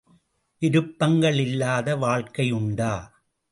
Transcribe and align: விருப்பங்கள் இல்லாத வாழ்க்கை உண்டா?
விருப்பங்கள் 0.61 1.39
இல்லாத 1.39 1.95
வாழ்க்கை 1.95 2.51
உண்டா? 2.51 2.93